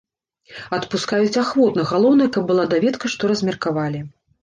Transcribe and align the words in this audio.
Адпускаюць 0.77 1.41
ахвотна, 1.43 1.87
галоўнае, 1.91 2.29
каб 2.39 2.51
была 2.51 2.67
даведка, 2.75 3.05
што 3.19 3.23
размеркавалі. 3.37 4.07